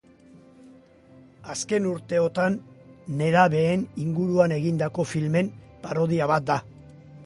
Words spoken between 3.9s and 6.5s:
inguruan egindako filmen parodia